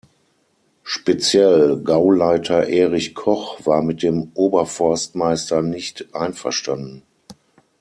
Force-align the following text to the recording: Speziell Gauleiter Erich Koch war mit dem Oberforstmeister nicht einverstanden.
Speziell 0.83 1.77
Gauleiter 1.83 2.67
Erich 2.67 3.13
Koch 3.13 3.63
war 3.67 3.83
mit 3.83 4.01
dem 4.01 4.31
Oberforstmeister 4.33 5.61
nicht 5.61 6.15
einverstanden. 6.15 7.03